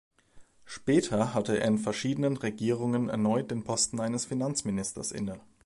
[0.65, 5.39] Später hatte er in verschiedenen Regierungen erneut den Posten eines Finanzministers inne.